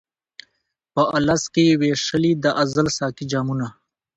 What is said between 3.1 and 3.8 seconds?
جامونه